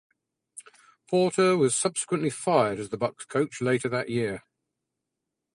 [1.07, 4.41] Porter was subsequently fired as the Bucks' coach later that year.